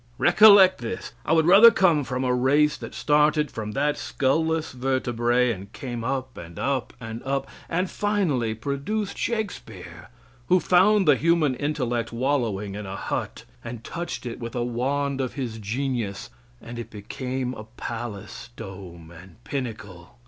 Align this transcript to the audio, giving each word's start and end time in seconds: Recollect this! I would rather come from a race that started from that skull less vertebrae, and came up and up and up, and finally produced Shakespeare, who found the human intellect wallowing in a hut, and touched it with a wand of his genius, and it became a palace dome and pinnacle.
Recollect 0.17 0.79
this! 0.79 1.13
I 1.27 1.33
would 1.33 1.45
rather 1.45 1.69
come 1.69 2.03
from 2.03 2.23
a 2.23 2.33
race 2.33 2.75
that 2.75 2.95
started 2.95 3.51
from 3.51 3.73
that 3.73 3.99
skull 3.99 4.43
less 4.43 4.71
vertebrae, 4.71 5.51
and 5.51 5.71
came 5.73 6.03
up 6.03 6.39
and 6.39 6.57
up 6.57 6.93
and 6.99 7.21
up, 7.21 7.45
and 7.69 7.87
finally 7.87 8.55
produced 8.55 9.15
Shakespeare, 9.15 10.09
who 10.47 10.59
found 10.59 11.07
the 11.07 11.15
human 11.17 11.53
intellect 11.53 12.11
wallowing 12.11 12.73
in 12.73 12.87
a 12.87 12.95
hut, 12.95 13.45
and 13.63 13.83
touched 13.83 14.25
it 14.25 14.39
with 14.39 14.55
a 14.55 14.63
wand 14.63 15.21
of 15.21 15.33
his 15.33 15.59
genius, 15.59 16.31
and 16.59 16.79
it 16.79 16.89
became 16.89 17.53
a 17.53 17.65
palace 17.65 18.49
dome 18.55 19.11
and 19.11 19.43
pinnacle. 19.43 20.17